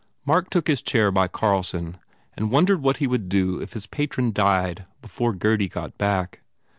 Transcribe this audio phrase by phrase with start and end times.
[0.25, 1.97] Mark took his chair by Carlson
[2.35, 6.41] and wondered what he would do if his patron died before Gurdy got back.